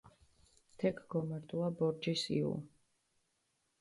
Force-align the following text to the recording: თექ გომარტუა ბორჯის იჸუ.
თექ 0.83 1.01
გომარტუა 1.15 1.69
ბორჯის 1.81 2.25
იჸუ. 2.39 2.57